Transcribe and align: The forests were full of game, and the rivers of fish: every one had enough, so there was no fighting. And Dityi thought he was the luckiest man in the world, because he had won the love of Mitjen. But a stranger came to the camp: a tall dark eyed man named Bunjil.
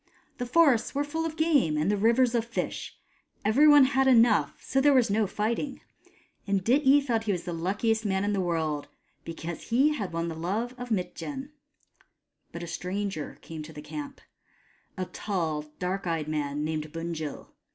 The 0.39 0.47
forests 0.47 0.95
were 0.95 1.03
full 1.03 1.27
of 1.27 1.37
game, 1.37 1.77
and 1.77 1.91
the 1.91 1.95
rivers 1.95 2.33
of 2.33 2.43
fish: 2.45 2.97
every 3.45 3.67
one 3.67 3.83
had 3.83 4.07
enough, 4.07 4.59
so 4.59 4.81
there 4.81 4.95
was 4.95 5.11
no 5.11 5.27
fighting. 5.27 5.79
And 6.47 6.63
Dityi 6.65 7.05
thought 7.05 7.25
he 7.25 7.31
was 7.31 7.43
the 7.43 7.53
luckiest 7.53 8.03
man 8.03 8.23
in 8.23 8.33
the 8.33 8.41
world, 8.41 8.87
because 9.23 9.67
he 9.69 9.89
had 9.93 10.11
won 10.11 10.27
the 10.27 10.33
love 10.33 10.73
of 10.75 10.89
Mitjen. 10.89 11.51
But 12.51 12.63
a 12.63 12.67
stranger 12.67 13.37
came 13.41 13.61
to 13.61 13.73
the 13.73 13.79
camp: 13.83 14.21
a 14.97 15.05
tall 15.05 15.65
dark 15.77 16.07
eyed 16.07 16.27
man 16.27 16.63
named 16.65 16.91
Bunjil. 16.91 17.49